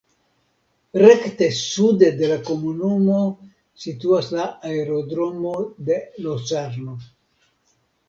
Rekte 1.01 1.49
sude 1.57 2.09
de 2.21 2.31
la 2.31 2.39
komunumo 2.49 3.21
situas 3.85 4.33
la 4.39 4.49
aerodromo 4.73 5.57
de 5.93 6.03
Locarno. 6.27 7.01